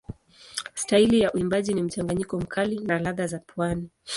Staili 0.73 1.19
ya 1.19 1.33
uimbaji 1.33 1.73
ni 1.73 1.83
mchanganyiko 1.83 2.39
mkali 2.39 2.79
na 2.79 2.99
ladha 2.99 3.27
za 3.27 3.39
pwani. 3.39 3.89